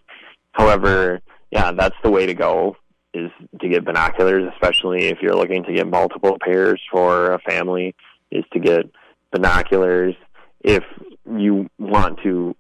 However, 0.53 1.21
yeah, 1.51 1.73
that's 1.73 1.97
the 2.03 2.11
way 2.11 2.25
to 2.25 2.35
go 2.35 2.77
is 3.13 3.31
to 3.61 3.69
get 3.69 3.85
binoculars, 3.85 4.51
especially 4.55 5.09
if 5.09 5.19
you're 5.21 5.37
looking 5.37 5.65
to 5.65 5.73
get 5.75 5.87
multiple 5.87 6.39
pairs 6.41 6.81
for 6.91 7.33
a 7.33 7.39
family, 7.41 7.95
is 8.31 8.45
to 8.55 8.59
get 8.59 8.91
binoculars. 9.33 10.15
If 10.61 10.85
you 11.31 11.69
want 11.79 12.21
to 12.23 12.57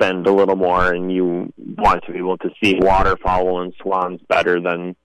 spend 0.00 0.26
a 0.26 0.32
little 0.32 0.56
more 0.56 0.92
and 0.92 1.12
you 1.12 1.52
want 1.76 2.02
to 2.04 2.12
be 2.12 2.18
able 2.18 2.38
to 2.38 2.50
see 2.62 2.74
waterfowl 2.80 3.62
and 3.62 3.74
swans 3.82 4.20
better 4.28 4.60
than 4.60 4.96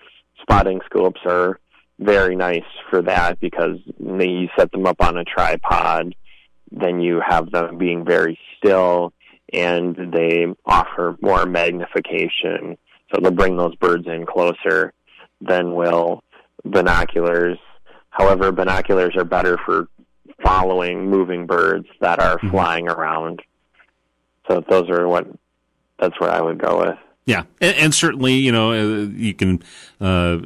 spotting 0.41 0.79
scopes 0.85 1.21
are 1.25 1.59
very 1.99 2.35
nice 2.35 2.63
for 2.89 3.01
that 3.01 3.39
because 3.39 3.77
you 3.99 4.47
set 4.57 4.71
them 4.71 4.85
up 4.85 5.01
on 5.01 5.17
a 5.17 5.23
tripod, 5.23 6.15
then 6.71 6.99
you 6.99 7.21
have 7.25 7.51
them 7.51 7.77
being 7.77 8.05
very 8.05 8.37
still 8.57 9.13
and 9.53 9.95
they 10.13 10.45
offer 10.65 11.17
more 11.21 11.45
magnification. 11.45 12.77
So 13.13 13.21
they'll 13.21 13.31
bring 13.31 13.57
those 13.57 13.75
birds 13.75 14.07
in 14.07 14.25
closer 14.25 14.93
than 15.41 15.75
will 15.75 16.23
binoculars. 16.63 17.57
However, 18.09 18.51
binoculars 18.51 19.15
are 19.15 19.23
better 19.25 19.57
for 19.65 19.87
following 20.43 21.09
moving 21.09 21.45
birds 21.45 21.87
that 22.01 22.19
are 22.19 22.37
mm-hmm. 22.37 22.49
flying 22.49 22.87
around. 22.87 23.41
So 24.47 24.63
those 24.69 24.89
are 24.89 25.07
what 25.07 25.27
that's 25.99 26.19
where 26.19 26.31
I 26.31 26.41
would 26.41 26.57
go 26.57 26.79
with. 26.81 26.97
Yeah, 27.25 27.43
and, 27.59 27.75
and 27.77 27.95
certainly, 27.95 28.33
you 28.33 28.51
know, 28.51 28.71
uh, 28.71 29.07
you 29.07 29.33
can, 29.33 29.63
uh, 29.99 30.37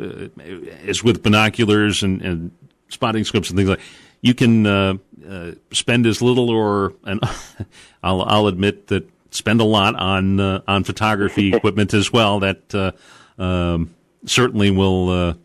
as 0.86 1.04
with 1.04 1.22
binoculars 1.22 2.04
and, 2.04 2.22
and, 2.22 2.52
spotting 2.92 3.24
scopes 3.24 3.50
and 3.50 3.58
things 3.58 3.70
like, 3.70 3.82
you 4.22 4.34
can 4.34 4.66
uh, 4.66 4.96
uh, 5.28 5.52
spend 5.72 6.08
as 6.08 6.24
little 6.24 6.50
or, 6.50 6.94
and 7.04 7.20
I'll, 8.04 8.24
I'll 8.24 8.48
admit 8.48 8.88
that 8.88 9.08
spend 9.30 9.62
a 9.62 9.66
lot 9.66 9.96
on 9.96 10.40
uh, 10.40 10.62
on 10.68 10.84
photography 10.84 11.54
equipment 11.56 11.94
as 11.94 12.12
well. 12.12 12.40
That 12.40 12.74
uh, 12.74 12.92
um, 13.38 13.94
certainly 14.26 14.72
will 14.72 15.36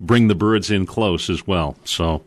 bring 0.00 0.28
the 0.28 0.34
birds 0.34 0.70
in 0.70 0.86
close 0.86 1.28
as 1.28 1.46
well. 1.46 1.76
So 1.84 2.22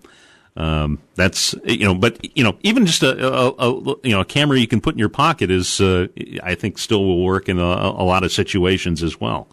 um, 0.58 0.98
that's 1.14 1.54
you 1.66 1.86
know, 1.86 1.94
but 1.94 2.36
you 2.36 2.44
know, 2.44 2.58
even 2.62 2.88
just 2.88 3.04
a, 3.04 3.28
a, 3.28 3.50
a, 3.52 3.96
you 4.04 4.12
know 4.12 4.22
a 4.22 4.26
camera 4.26 4.58
you 4.58 4.68
can 4.68 4.82
put 4.82 4.96
in 4.96 5.00
your 5.00 5.08
pocket 5.08 5.52
is 5.52 5.80
uh, 5.80 6.08
I 6.42 6.56
think 6.56 6.80
still 6.80 7.06
will 7.06 7.24
work 7.24 7.48
in 7.48 7.60
a, 7.60 7.64
a, 7.64 8.04
lot 8.04 8.24
of 8.24 8.32
situations 8.32 9.04
as 9.04 9.22
well. 9.22 9.48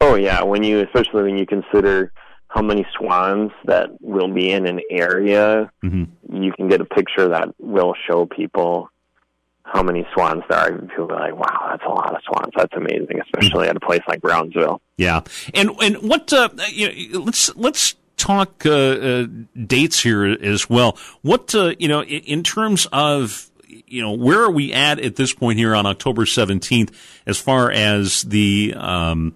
Oh 0.00 0.14
yeah, 0.14 0.44
when 0.44 0.62
you 0.62 0.80
especially 0.80 1.24
when 1.24 1.36
you 1.36 1.44
consider 1.44 2.12
how 2.46 2.62
many 2.62 2.86
swans 2.96 3.50
that 3.64 4.00
will 4.00 4.32
be 4.32 4.52
in 4.52 4.64
an 4.64 4.80
area, 4.90 5.72
mm-hmm. 5.82 6.04
you 6.42 6.52
can 6.52 6.68
get 6.68 6.80
a 6.80 6.84
picture 6.84 7.28
that 7.28 7.52
will 7.58 7.94
show 8.06 8.26
people 8.26 8.90
how 9.64 9.82
many 9.82 10.06
swans 10.14 10.44
there 10.48 10.58
are. 10.58 10.72
People 10.72 11.10
are 11.10 11.30
like, 11.30 11.36
"Wow, 11.36 11.70
that's 11.72 11.84
a 11.84 11.88
lot 11.88 12.14
of 12.14 12.22
swans. 12.22 12.52
That's 12.56 12.74
amazing," 12.76 13.20
especially 13.20 13.66
mm-hmm. 13.66 13.70
at 13.70 13.76
a 13.76 13.80
place 13.80 14.02
like 14.06 14.20
Brownsville. 14.20 14.80
Yeah, 14.96 15.22
and 15.52 15.70
and 15.82 15.96
what 15.96 16.32
uh, 16.32 16.50
you 16.68 17.10
know, 17.10 17.18
let's 17.22 17.54
let's 17.56 17.96
talk 18.16 18.64
uh, 18.66 18.70
uh, 18.70 19.26
dates 19.66 20.02
here 20.02 20.24
as 20.24 20.68
well. 20.68 20.98
What 21.22 21.54
uh, 21.54 21.74
you 21.78 21.88
know, 21.88 22.02
in, 22.02 22.22
in, 22.22 22.42
terms 22.42 22.86
of 22.92 23.50
you 23.66 24.02
know, 24.02 24.12
where 24.12 24.42
are 24.42 24.50
we 24.50 24.72
at 24.72 24.98
at 24.98 25.16
this 25.16 25.32
point 25.32 25.58
here 25.58 25.74
on 25.74 25.86
October 25.86 26.26
seventeenth, 26.26 26.92
as 27.26 27.38
far 27.38 27.70
as 27.70 28.22
the 28.22 28.74
um, 28.76 29.34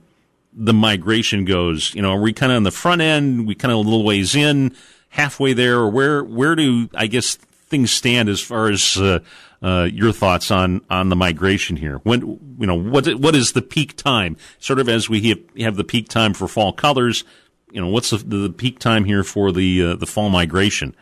the 0.53 0.73
migration 0.73 1.45
goes? 1.45 1.95
You 1.95 2.03
know, 2.03 2.13
are 2.13 2.21
we 2.21 2.33
kind 2.33 2.53
of 2.53 2.57
on 2.57 2.63
the 2.63 2.71
front 2.71 3.03
end? 3.03 3.47
We 3.47 3.55
kind 3.55 3.73
of 3.73 3.79
a 3.79 3.83
little 3.83 4.05
ways 4.05 4.35
in, 4.35 4.75
halfway 5.11 5.53
there, 5.53 5.79
or 5.79 5.91
where 5.91 6.25
where 6.25 6.55
do 6.55 6.89
I 6.95 7.07
guess 7.07 7.37
things 7.37 7.93
stand 7.93 8.29
as 8.29 8.41
far 8.41 8.69
as 8.69 8.97
uh, 8.97 9.21
uh, 9.63 9.89
your 9.93 10.13
thoughts 10.13 10.51
on 10.51 10.81
on 10.91 11.09
the 11.09 11.17
migration 11.17 11.77
here. 11.77 11.99
When 11.99 12.57
you 12.59 12.67
know 12.67 12.79
what 12.79 13.07
what 13.17 13.35
is 13.35 13.53
the 13.53 13.63
peak 13.63 13.97
time? 13.97 14.37
Sort 14.59 14.79
of 14.79 14.89
as 14.89 15.09
we 15.09 15.29
have, 15.29 15.39
have 15.59 15.77
the 15.77 15.85
peak 15.85 16.09
time 16.09 16.35
for 16.35 16.49
fall 16.49 16.73
colors, 16.73 17.25
you 17.71 17.81
know, 17.81 17.89
what's 17.89 18.11
the, 18.11 18.19
the 18.19 18.51
peak 18.51 18.79
time 18.79 19.05
here 19.05 19.23
for 19.23 19.53
the 19.53 19.83
uh, 19.83 19.97
the 19.97 20.07
fall 20.07 20.29
migration? 20.29 20.95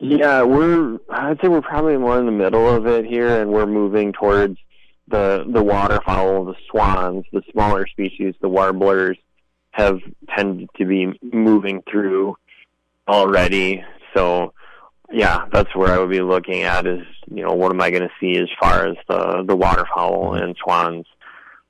Yeah, 0.00 0.42
we're 0.42 0.98
I'd 1.10 1.38
say 1.40 1.48
we're 1.48 1.60
probably 1.60 1.96
more 1.96 2.18
in 2.18 2.26
the 2.26 2.32
middle 2.32 2.68
of 2.68 2.86
it 2.86 3.04
here, 3.04 3.40
and 3.40 3.50
we're 3.50 3.66
moving 3.66 4.12
towards 4.12 4.58
the 5.08 5.44
the 5.46 5.62
waterfowl, 5.62 6.46
the 6.46 6.54
swans, 6.70 7.24
the 7.32 7.42
smaller 7.52 7.86
species, 7.86 8.34
the 8.40 8.48
warblers 8.48 9.18
have 9.72 10.00
tended 10.34 10.68
to 10.78 10.84
be 10.84 11.18
moving 11.22 11.82
through 11.88 12.36
already. 13.06 13.84
So, 14.14 14.52
yeah, 15.12 15.46
that's 15.52 15.74
where 15.76 15.92
I 15.92 15.98
would 15.98 16.10
be 16.10 16.22
looking 16.22 16.62
at 16.62 16.86
is 16.86 17.06
you 17.26 17.44
know 17.44 17.52
what 17.52 17.70
am 17.70 17.80
I 17.80 17.90
going 17.90 18.02
to 18.02 18.14
see 18.20 18.38
as 18.38 18.48
far 18.58 18.86
as 18.86 18.96
the 19.08 19.44
the 19.46 19.56
waterfowl 19.56 20.34
and 20.34 20.56
swans 20.62 21.06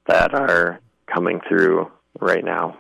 that 0.07 0.35
are 0.35 0.81
coming 1.13 1.41
through 1.49 1.91
right 2.19 2.45
now. 2.45 2.77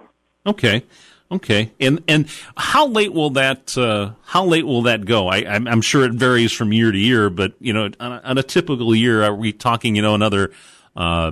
Okay. 0.46 0.84
Okay, 1.32 1.70
and 1.78 2.02
and 2.08 2.26
how 2.56 2.88
late 2.88 3.12
will 3.12 3.30
that 3.30 3.78
uh, 3.78 4.14
how 4.24 4.44
late 4.44 4.66
will 4.66 4.82
that 4.82 5.04
go? 5.04 5.28
I, 5.28 5.44
I'm, 5.46 5.68
I'm 5.68 5.80
sure 5.80 6.04
it 6.04 6.12
varies 6.12 6.50
from 6.50 6.72
year 6.72 6.90
to 6.90 6.98
year, 6.98 7.30
but 7.30 7.52
you 7.60 7.72
know, 7.72 7.88
on 8.00 8.12
a, 8.12 8.20
on 8.24 8.38
a 8.38 8.42
typical 8.42 8.96
year, 8.96 9.22
are 9.22 9.34
we 9.34 9.52
talking 9.52 9.94
you 9.94 10.02
know 10.02 10.16
another 10.16 10.50
uh, 10.96 11.30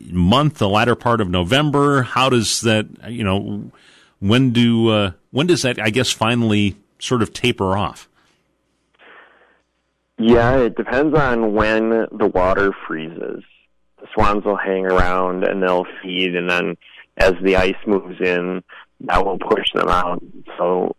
month, 0.00 0.58
the 0.58 0.68
latter 0.68 0.94
part 0.94 1.20
of 1.20 1.28
November? 1.28 2.02
How 2.02 2.28
does 2.28 2.60
that 2.60 2.86
you 3.10 3.24
know 3.24 3.72
when 4.20 4.52
do 4.52 4.90
uh, 4.90 5.12
when 5.32 5.48
does 5.48 5.62
that 5.62 5.80
I 5.80 5.90
guess 5.90 6.12
finally 6.12 6.76
sort 7.00 7.20
of 7.20 7.32
taper 7.32 7.76
off? 7.76 8.08
Yeah, 10.18 10.58
it 10.58 10.76
depends 10.76 11.18
on 11.18 11.52
when 11.52 11.90
the 12.12 12.30
water 12.32 12.72
freezes. 12.86 13.42
The 14.00 14.06
swans 14.14 14.44
will 14.44 14.56
hang 14.56 14.86
around 14.86 15.42
and 15.42 15.60
they'll 15.60 15.86
feed, 16.00 16.36
and 16.36 16.48
then 16.48 16.76
as 17.16 17.34
the 17.42 17.56
ice 17.56 17.74
moves 17.86 18.20
in, 18.20 18.62
that 19.00 19.24
will 19.24 19.38
push 19.38 19.72
them 19.72 19.88
out. 19.88 20.22
So 20.58 20.94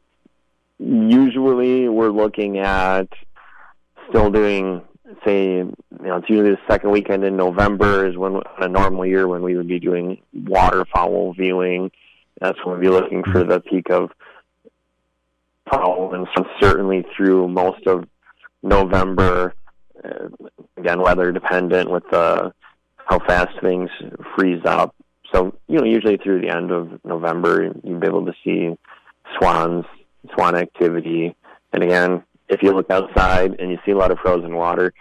usually 0.79 1.87
we're 1.87 2.11
looking 2.11 2.59
at 2.59 3.07
still 4.09 4.31
doing 4.31 4.81
say 5.25 5.55
you 5.55 5.75
know 6.01 6.17
it's 6.17 6.29
usually 6.29 6.51
the 6.51 6.59
second 6.69 6.91
weekend 6.91 7.23
in 7.23 7.37
November 7.37 8.07
is 8.07 8.17
when 8.17 8.35
on 8.35 8.43
a 8.59 8.67
normal 8.67 9.05
year 9.05 9.27
when 9.27 9.41
we 9.41 9.55
would 9.55 9.67
be 9.67 9.79
doing 9.79 10.21
waterfowl 10.33 11.33
viewing. 11.33 11.91
That's 12.39 12.57
when 12.63 12.75
we'd 12.75 12.83
be 12.83 12.89
looking 12.89 13.23
for 13.23 13.43
the 13.43 13.59
peak 13.59 13.89
of 13.89 14.11
fowl, 15.69 16.13
and 16.13 16.27
so 16.35 16.45
certainly 16.59 17.05
through 17.15 17.47
most 17.47 17.87
of 17.87 18.07
November. 18.61 19.53
Uh, 20.03 20.27
again, 20.77 21.01
weather 21.01 21.31
dependent 21.31 21.89
with 21.89 22.03
the 22.11 22.53
how 22.97 23.19
fast 23.19 23.59
things 23.61 23.89
freeze 24.35 24.61
up. 24.65 24.93
So, 25.33 25.53
you 25.67 25.79
know, 25.79 25.85
usually 25.85 26.17
through 26.17 26.41
the 26.41 26.49
end 26.49 26.71
of 26.71 27.03
November, 27.03 27.73
you'll 27.83 27.99
be 27.99 28.07
able 28.07 28.25
to 28.25 28.33
see 28.43 28.77
swans, 29.37 29.85
swan 30.33 30.55
activity. 30.55 31.35
And 31.73 31.83
again, 31.83 32.23
if 32.47 32.63
you 32.63 32.71
look 32.71 32.89
outside 32.89 33.59
and 33.59 33.71
you 33.71 33.77
see 33.85 33.91
a 33.91 33.97
lot 33.97 34.11
of 34.11 34.19
frozen 34.19 34.55
water, 34.55 34.93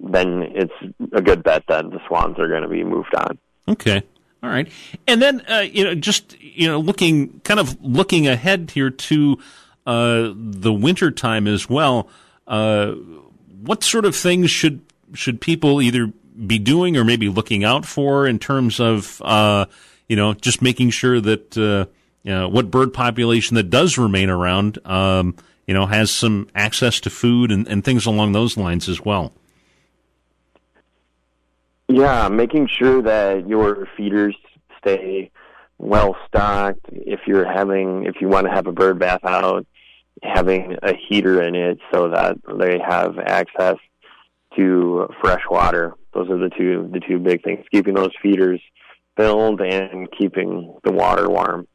then 0.00 0.42
it's 0.54 0.72
a 1.12 1.20
good 1.20 1.42
bet 1.42 1.64
that 1.68 1.90
the 1.90 2.00
swans 2.08 2.38
are 2.38 2.48
going 2.48 2.62
to 2.62 2.68
be 2.68 2.82
moved 2.82 3.14
on. 3.14 3.38
Okay. 3.68 4.02
All 4.42 4.50
right. 4.50 4.70
And 5.06 5.22
then, 5.22 5.42
uh, 5.48 5.60
you 5.60 5.84
know, 5.84 5.94
just, 5.94 6.40
you 6.40 6.66
know, 6.66 6.78
looking, 6.78 7.40
kind 7.40 7.60
of 7.60 7.80
looking 7.82 8.26
ahead 8.26 8.70
here 8.72 8.90
to 8.90 9.38
uh, 9.86 10.32
the 10.34 10.72
winter 10.72 11.10
time 11.10 11.46
as 11.46 11.68
well, 11.68 12.08
uh, 12.46 12.92
what 13.62 13.82
sort 13.82 14.04
of 14.04 14.14
things 14.14 14.50
should 14.50 14.80
should 15.14 15.40
people 15.40 15.80
either 15.80 16.12
be 16.46 16.58
doing 16.58 16.96
or 16.96 17.04
maybe 17.04 17.28
looking 17.28 17.64
out 17.64 17.84
for 17.86 18.26
in 18.26 18.38
terms 18.38 18.80
of 18.80 19.20
uh, 19.22 19.66
you 20.08 20.16
know 20.16 20.34
just 20.34 20.62
making 20.62 20.90
sure 20.90 21.20
that 21.20 21.56
uh, 21.56 21.90
you 22.22 22.32
know, 22.32 22.48
what 22.48 22.70
bird 22.70 22.92
population 22.92 23.54
that 23.56 23.70
does 23.70 23.98
remain 23.98 24.30
around 24.30 24.78
um, 24.86 25.36
you 25.66 25.74
know 25.74 25.86
has 25.86 26.10
some 26.10 26.48
access 26.54 27.00
to 27.00 27.10
food 27.10 27.50
and, 27.50 27.68
and 27.68 27.84
things 27.84 28.06
along 28.06 28.32
those 28.32 28.56
lines 28.56 28.88
as 28.88 29.00
well. 29.04 29.32
Yeah, 31.88 32.28
making 32.28 32.68
sure 32.68 33.02
that 33.02 33.46
your 33.46 33.86
feeders 33.96 34.34
stay 34.78 35.30
well 35.78 36.16
stocked. 36.26 36.86
If 36.90 37.20
you're 37.26 37.44
having, 37.44 38.06
if 38.06 38.20
you 38.20 38.28
want 38.28 38.46
to 38.46 38.52
have 38.52 38.66
a 38.66 38.72
bird 38.72 38.98
bath 38.98 39.24
out, 39.24 39.66
having 40.22 40.76
a 40.82 40.94
heater 40.94 41.42
in 41.42 41.54
it 41.54 41.78
so 41.92 42.08
that 42.08 42.36
they 42.58 42.78
have 42.78 43.18
access 43.18 43.76
to 44.56 45.08
fresh 45.20 45.42
water. 45.50 45.94
Those 46.14 46.30
are 46.30 46.38
the 46.38 46.50
two 46.50 46.88
the 46.92 47.00
two 47.00 47.18
big 47.18 47.42
things: 47.42 47.64
keeping 47.70 47.94
those 47.94 48.12
feeders 48.22 48.60
filled 49.16 49.60
and 49.60 50.08
keeping 50.12 50.76
the 50.84 50.92
water 50.92 51.28
warm. 51.28 51.66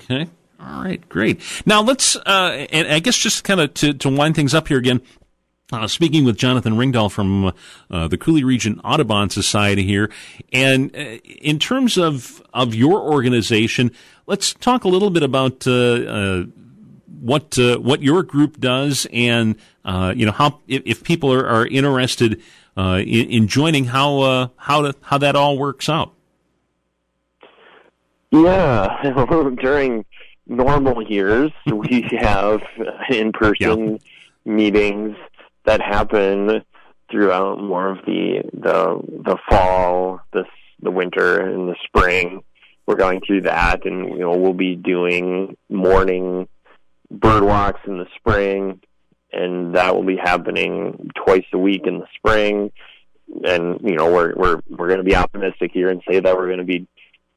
Okay. 0.00 0.28
All 0.60 0.82
right, 0.82 1.06
great. 1.08 1.40
Now 1.66 1.82
let's, 1.82 2.16
uh, 2.16 2.66
and 2.70 2.88
I 2.88 3.00
guess 3.00 3.16
just 3.18 3.44
kind 3.44 3.60
of 3.60 3.74
to, 3.74 3.92
to 3.94 4.08
wind 4.08 4.34
things 4.34 4.54
up 4.54 4.68
here 4.68 4.78
again, 4.78 5.02
uh, 5.72 5.86
speaking 5.88 6.24
with 6.24 6.36
Jonathan 6.36 6.74
Ringdahl 6.74 7.10
from 7.10 7.52
uh, 7.90 8.08
the 8.08 8.16
Coulee 8.16 8.44
Region 8.44 8.80
Audubon 8.84 9.30
Society 9.30 9.82
here, 9.82 10.10
and 10.52 10.94
uh, 10.94 11.18
in 11.24 11.58
terms 11.58 11.98
of 11.98 12.42
of 12.54 12.74
your 12.74 13.00
organization, 13.00 13.90
let's 14.26 14.54
talk 14.54 14.84
a 14.84 14.88
little 14.88 15.10
bit 15.10 15.22
about 15.22 15.66
uh, 15.66 15.72
uh, 15.72 16.44
what 17.20 17.58
uh, 17.58 17.78
what 17.78 18.02
your 18.02 18.22
group 18.22 18.60
does, 18.60 19.06
and 19.12 19.56
you 19.84 20.24
know 20.24 20.32
how 20.32 20.60
if, 20.68 20.82
if 20.86 21.04
people 21.04 21.32
are, 21.32 21.46
are 21.46 21.66
interested 21.66 22.40
uh, 22.76 23.00
in, 23.00 23.30
in, 23.30 23.48
joining, 23.48 23.86
how 23.86 24.20
uh, 24.20 24.48
how 24.56 24.82
to, 24.82 24.94
how 25.02 25.18
that 25.18 25.36
all 25.36 25.58
works 25.58 25.88
out. 25.88 26.12
Yeah, 28.30 29.12
during 29.60 30.04
normal 30.46 31.02
years, 31.02 31.52
we 31.66 32.06
have 32.18 32.62
in 33.10 33.32
person 33.32 33.92
yeah. 33.92 34.52
meetings 34.52 35.16
that 35.64 35.80
happen 35.80 36.62
throughout 37.10 37.62
more 37.62 37.90
of 37.90 37.98
the 38.06 38.42
the 38.52 39.00
the 39.24 39.36
fall, 39.48 40.20
the 40.32 40.44
the 40.80 40.90
winter, 40.90 41.40
and 41.40 41.68
the 41.68 41.76
spring. 41.84 42.42
We're 42.86 42.96
going 42.96 43.22
through 43.26 43.42
that, 43.42 43.86
and 43.86 44.08
you 44.10 44.18
know 44.18 44.36
we'll 44.36 44.52
be 44.52 44.76
doing 44.76 45.56
morning 45.70 46.48
bird 47.10 47.44
walks 47.44 47.80
in 47.86 47.98
the 47.98 48.06
spring, 48.16 48.80
and 49.34 49.74
that 49.74 49.94
will 49.94 50.04
be 50.04 50.16
happening 50.16 51.10
twice 51.14 51.44
a 51.52 51.58
week 51.58 51.82
in 51.86 51.98
the 51.98 52.06
spring. 52.16 52.72
And 53.44 53.80
you 53.82 53.96
know 53.96 54.10
we're 54.10 54.34
we're 54.34 54.60
we're 54.68 54.88
going 54.88 54.98
to 54.98 55.04
be 55.04 55.16
optimistic 55.16 55.70
here 55.72 55.90
and 55.90 56.02
say 56.08 56.20
that 56.20 56.36
we're 56.36 56.46
going 56.46 56.58
to 56.58 56.64
be 56.64 56.86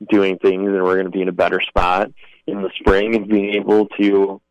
doing 0.10 0.38
things, 0.38 0.68
and 0.68 0.84
we're 0.84 0.96
going 0.96 1.06
to 1.06 1.12
be 1.12 1.22
in 1.22 1.30
a 1.30 1.34
better 1.34 1.62
spot 1.62 2.12
in 2.46 2.62
the 2.62 2.70
spring, 2.80 3.16
and 3.16 3.27
being 3.27 3.56
able 3.56 3.88
to 4.00 4.42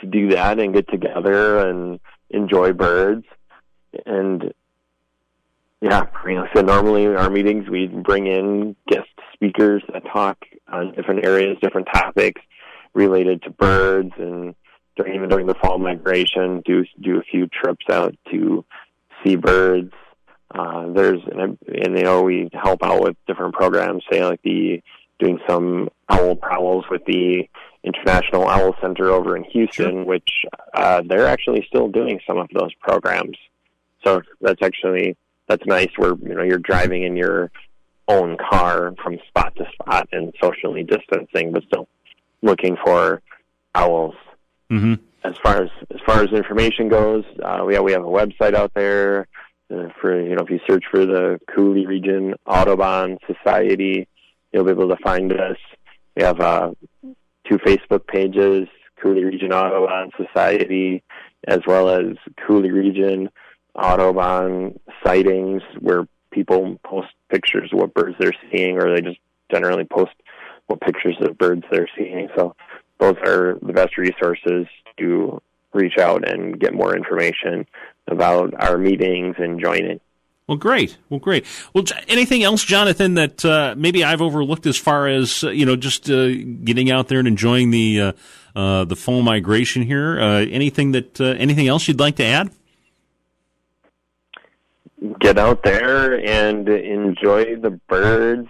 to 0.00 0.06
do 0.06 0.30
that 0.30 0.58
and 0.58 0.74
get 0.74 0.88
together 0.88 1.68
and 1.68 2.00
enjoy 2.30 2.72
birds 2.72 3.24
and 4.06 4.52
yeah, 5.80 6.06
you 6.24 6.34
know, 6.34 6.46
so 6.54 6.62
normally 6.62 7.04
in 7.04 7.16
our 7.16 7.28
meetings 7.28 7.68
we 7.68 7.88
bring 7.88 8.28
in 8.28 8.76
guest 8.86 9.08
speakers 9.32 9.82
that 9.92 10.04
talk 10.06 10.38
on 10.68 10.94
different 10.94 11.26
areas, 11.26 11.58
different 11.60 11.88
topics 11.92 12.40
related 12.94 13.42
to 13.42 13.50
birds, 13.50 14.12
and 14.16 14.54
even 15.08 15.28
during 15.28 15.46
the 15.46 15.54
fall 15.54 15.78
migration, 15.78 16.62
do 16.64 16.84
do 17.00 17.18
a 17.18 17.22
few 17.22 17.46
trips 17.46 17.86
out 17.90 18.14
to 18.30 18.64
see 19.24 19.36
birds. 19.36 19.92
Uh, 20.54 20.88
there's 20.92 21.20
and, 21.30 21.58
and 21.66 21.98
you 21.98 22.04
know 22.04 22.22
we 22.22 22.48
help 22.52 22.82
out 22.82 23.02
with 23.02 23.16
different 23.26 23.54
programs, 23.54 24.04
say 24.10 24.24
like 24.24 24.42
the 24.42 24.82
doing 25.18 25.38
some 25.48 25.88
owl 26.08 26.36
prowls 26.36 26.84
with 26.90 27.04
the 27.06 27.48
International 27.84 28.48
Owl 28.48 28.76
Center 28.80 29.10
over 29.10 29.36
in 29.36 29.44
Houston, 29.44 30.04
which 30.04 30.30
uh, 30.74 31.02
they're 31.04 31.26
actually 31.26 31.64
still 31.68 31.88
doing 31.88 32.20
some 32.26 32.38
of 32.38 32.48
those 32.54 32.72
programs. 32.74 33.36
So 34.04 34.22
that's 34.40 34.62
actually 34.62 35.16
that's 35.48 35.64
nice. 35.66 35.90
Where 35.96 36.14
you 36.14 36.34
know 36.34 36.42
you're 36.42 36.58
driving 36.58 37.02
in 37.02 37.16
your 37.16 37.50
own 38.08 38.36
car 38.36 38.94
from 39.02 39.18
spot 39.28 39.54
to 39.56 39.64
spot 39.72 40.08
and 40.12 40.32
socially 40.40 40.82
distancing, 40.84 41.52
but 41.52 41.64
still 41.64 41.88
looking 42.42 42.76
for 42.84 43.22
owls. 43.74 44.14
Mm-hmm. 44.72 44.94
As 45.24 45.34
far 45.42 45.62
as 45.62 45.68
as 45.90 46.00
far 46.06 46.22
as 46.22 46.32
information 46.32 46.88
goes, 46.88 47.24
uh, 47.44 47.62
we 47.66 47.74
have, 47.74 47.84
we 47.84 47.92
have 47.92 48.02
a 48.02 48.06
website 48.06 48.54
out 48.54 48.72
there 48.74 49.28
uh, 49.70 49.88
for 50.00 50.20
you 50.20 50.34
know 50.34 50.42
if 50.42 50.50
you 50.50 50.60
search 50.66 50.84
for 50.90 51.04
the 51.04 51.38
Coulee 51.54 51.86
Region 51.86 52.34
Audubon 52.46 53.18
Society, 53.26 54.08
you'll 54.50 54.64
be 54.64 54.70
able 54.70 54.88
to 54.88 54.96
find 54.96 55.32
us. 55.32 55.58
We 56.16 56.22
have 56.22 56.40
uh, 56.40 56.72
two 57.48 57.58
Facebook 57.58 58.06
pages, 58.06 58.66
Coulee 59.00 59.24
Region 59.24 59.52
Audubon 59.52 60.10
Society, 60.16 61.02
as 61.46 61.60
well 61.66 61.90
as 61.90 62.16
Coulee 62.46 62.70
Region 62.70 63.28
Audubon 63.74 64.80
sightings 65.04 65.62
where 65.80 66.06
people 66.30 66.78
post 66.84 67.08
pictures 67.30 67.70
of 67.72 67.78
what 67.78 67.94
birds 67.94 68.16
they're 68.18 68.32
seeing, 68.50 68.78
or 68.78 68.94
they 68.94 69.02
just 69.02 69.20
generally 69.50 69.84
post 69.84 70.12
what 70.66 70.80
pictures 70.80 71.16
of 71.20 71.36
birds 71.36 71.62
they're 71.70 71.88
seeing. 71.96 72.28
So 72.34 72.56
those 73.02 73.16
are 73.26 73.58
the 73.60 73.72
best 73.72 73.98
resources 73.98 74.66
to 74.98 75.42
reach 75.72 75.98
out 75.98 76.28
and 76.28 76.58
get 76.58 76.72
more 76.72 76.96
information 76.96 77.66
about 78.06 78.54
our 78.62 78.78
meetings 78.78 79.36
and 79.38 79.60
join 79.60 79.84
it. 79.84 80.02
Well, 80.46 80.58
great. 80.58 80.98
Well, 81.08 81.20
great. 81.20 81.46
Well, 81.72 81.84
anything 82.08 82.42
else, 82.42 82.62
Jonathan, 82.62 83.14
that 83.14 83.44
uh, 83.44 83.74
maybe 83.76 84.04
I've 84.04 84.20
overlooked 84.20 84.66
as 84.66 84.76
far 84.76 85.08
as 85.08 85.42
uh, 85.44 85.50
you 85.50 85.64
know, 85.64 85.76
just 85.76 86.10
uh, 86.10 86.28
getting 86.28 86.90
out 86.90 87.08
there 87.08 87.18
and 87.18 87.28
enjoying 87.28 87.70
the 87.70 88.00
uh, 88.00 88.12
uh, 88.54 88.84
the 88.84 88.96
fall 88.96 89.22
migration 89.22 89.82
here? 89.82 90.20
Uh, 90.20 90.40
anything 90.40 90.92
that 90.92 91.20
anything 91.20 91.68
else 91.68 91.88
you'd 91.88 92.00
like 92.00 92.16
to 92.16 92.24
add? 92.24 92.50
get 95.20 95.36
out 95.36 95.64
there 95.64 96.24
and 96.24 96.68
enjoy 96.68 97.56
the 97.56 97.70
birds 97.88 98.48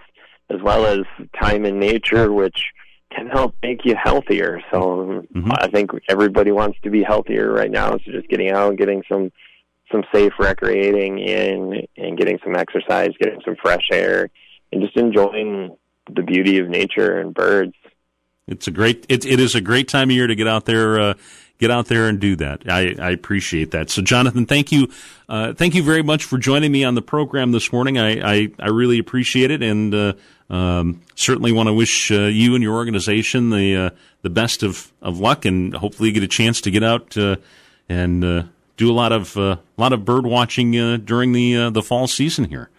as 0.51 0.61
well 0.61 0.85
as 0.85 0.99
time 1.39 1.65
in 1.65 1.79
nature, 1.79 2.31
which 2.31 2.71
can 3.15 3.27
help 3.27 3.55
make 3.61 3.85
you 3.85 3.95
healthier. 4.01 4.61
So 4.71 5.25
mm-hmm. 5.33 5.51
I 5.51 5.67
think 5.67 5.91
everybody 6.09 6.51
wants 6.51 6.77
to 6.83 6.89
be 6.89 7.03
healthier 7.03 7.51
right 7.51 7.71
now. 7.71 7.91
So 7.91 8.11
just 8.11 8.29
getting 8.29 8.51
out, 8.51 8.77
getting 8.77 9.03
some 9.09 9.31
some 9.91 10.03
safe 10.13 10.33
recreating 10.39 11.19
in, 11.19 11.85
and 11.97 12.17
getting 12.17 12.39
some 12.43 12.55
exercise, 12.55 13.11
getting 13.19 13.41
some 13.45 13.55
fresh 13.61 13.87
air, 13.91 14.29
and 14.71 14.81
just 14.81 14.97
enjoying 14.97 15.75
the 16.11 16.23
beauty 16.23 16.57
of 16.59 16.67
nature 16.67 17.19
and 17.19 17.33
birds. 17.33 17.73
It's 18.47 18.67
a 18.67 18.71
great. 18.71 19.05
It, 19.09 19.25
it 19.25 19.39
is 19.39 19.55
a 19.55 19.61
great 19.61 19.87
time 19.87 20.09
of 20.09 20.15
year 20.15 20.27
to 20.27 20.35
get 20.35 20.47
out 20.47 20.65
there. 20.65 20.99
Uh, 20.99 21.13
get 21.59 21.71
out 21.71 21.85
there 21.85 22.09
and 22.09 22.19
do 22.19 22.35
that. 22.35 22.63
I, 22.67 22.93
I 22.99 23.11
appreciate 23.11 23.71
that. 23.71 23.89
So, 23.89 24.01
Jonathan, 24.01 24.45
thank 24.45 24.71
you, 24.73 24.89
uh, 25.29 25.53
thank 25.53 25.75
you 25.75 25.81
very 25.81 26.03
much 26.03 26.25
for 26.25 26.37
joining 26.37 26.73
me 26.73 26.83
on 26.83 26.95
the 26.95 27.01
program 27.01 27.53
this 27.53 27.71
morning. 27.71 27.97
I 27.97 28.19
I, 28.19 28.51
I 28.59 28.67
really 28.67 28.99
appreciate 28.99 29.49
it, 29.49 29.63
and 29.63 29.95
uh, 29.95 30.13
um, 30.49 31.01
certainly 31.15 31.53
want 31.53 31.67
to 31.67 31.73
wish 31.73 32.11
uh, 32.11 32.23
you 32.23 32.55
and 32.55 32.61
your 32.61 32.75
organization 32.75 33.49
the 33.49 33.75
uh, 33.77 33.89
the 34.23 34.29
best 34.29 34.61
of, 34.61 34.91
of 35.01 35.19
luck, 35.19 35.45
and 35.45 35.73
hopefully 35.73 36.11
get 36.11 36.23
a 36.23 36.27
chance 36.27 36.59
to 36.61 36.71
get 36.71 36.83
out 36.83 37.15
uh, 37.17 37.37
and 37.87 38.25
uh, 38.25 38.43
do 38.75 38.91
a 38.91 38.93
lot 38.93 39.13
of 39.13 39.37
a 39.37 39.59
lot 39.77 39.93
of 39.93 40.03
bird 40.03 40.25
watching 40.25 40.71
during 41.05 41.31
the 41.31 41.69
the 41.69 41.81
fall 41.81 42.07
season 42.07 42.45
here. 42.45 42.69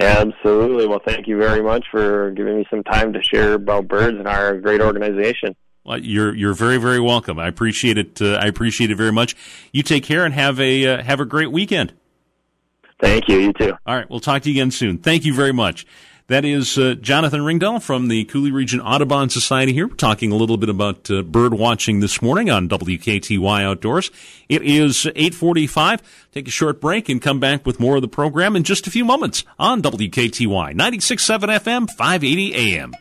Absolutely. 0.00 0.86
Well, 0.86 1.02
thank 1.06 1.26
you 1.26 1.36
very 1.36 1.62
much 1.62 1.86
for 1.90 2.30
giving 2.30 2.56
me 2.56 2.66
some 2.70 2.82
time 2.82 3.12
to 3.12 3.22
share 3.22 3.54
about 3.54 3.88
birds 3.88 4.18
and 4.18 4.26
our 4.26 4.58
great 4.58 4.80
organization. 4.80 5.54
Well, 5.84 5.98
you're 5.98 6.34
you're 6.34 6.54
very 6.54 6.78
very 6.78 7.00
welcome. 7.00 7.38
I 7.38 7.48
appreciate 7.48 7.98
it. 7.98 8.22
Uh, 8.22 8.34
I 8.34 8.46
appreciate 8.46 8.90
it 8.90 8.94
very 8.94 9.12
much. 9.12 9.36
You 9.72 9.82
take 9.82 10.04
care 10.04 10.24
and 10.24 10.32
have 10.32 10.60
a 10.60 10.86
uh, 10.86 11.02
have 11.02 11.20
a 11.20 11.24
great 11.24 11.50
weekend. 11.50 11.92
Thank 13.00 13.28
you. 13.28 13.38
You 13.38 13.52
too. 13.52 13.72
All 13.84 13.96
right. 13.96 14.08
We'll 14.08 14.20
talk 14.20 14.42
to 14.42 14.50
you 14.50 14.54
again 14.54 14.70
soon. 14.70 14.98
Thank 14.98 15.24
you 15.24 15.34
very 15.34 15.52
much. 15.52 15.86
That 16.32 16.46
is 16.46 16.78
uh, 16.78 16.94
Jonathan 16.94 17.42
Ringdahl 17.42 17.82
from 17.82 18.08
the 18.08 18.24
Coulee 18.24 18.50
Region 18.50 18.80
Audubon 18.80 19.28
Society 19.28 19.74
here. 19.74 19.86
We're 19.86 19.96
talking 19.96 20.32
a 20.32 20.34
little 20.34 20.56
bit 20.56 20.70
about 20.70 21.10
uh, 21.10 21.20
bird 21.20 21.52
watching 21.52 22.00
this 22.00 22.22
morning 22.22 22.48
on 22.48 22.70
WKTY 22.70 23.62
Outdoors. 23.62 24.10
It 24.48 24.62
is 24.62 25.04
845. 25.04 26.00
Take 26.32 26.48
a 26.48 26.50
short 26.50 26.80
break 26.80 27.10
and 27.10 27.20
come 27.20 27.38
back 27.38 27.66
with 27.66 27.78
more 27.78 27.96
of 27.96 28.00
the 28.00 28.08
program 28.08 28.56
in 28.56 28.62
just 28.62 28.86
a 28.86 28.90
few 28.90 29.04
moments 29.04 29.44
on 29.58 29.82
WKTY 29.82 30.74
96.7 30.74 31.58
FM, 31.58 31.90
580 31.90 32.54
AM. 32.54 32.94